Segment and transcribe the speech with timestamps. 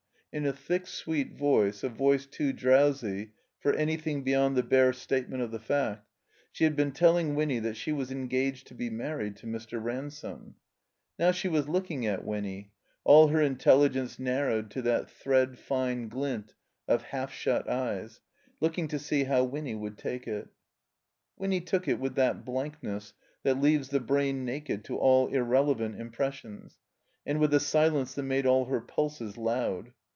[0.33, 5.43] In a thick, sweet voice, a voice too drowsy for anything beyond the bare statement
[5.43, 6.07] of the fact,
[6.53, 9.83] she had been telling Winny that she was engaged to be married to Mr.
[9.83, 10.55] Ransome.
[11.19, 12.71] Now she was looking at Winny
[13.03, 16.53] (all her intelligence narrowed to that thread fine glint
[16.87, 18.21] of half shut eyes),
[18.61, 20.47] looking to see how Winny would take it.
[21.37, 23.11] Winny took it with that blankness
[23.43, 26.77] that leaves the brain naked to all irrelevant impressions,
[27.25, 29.91] and with a silence that made all her pulses loud.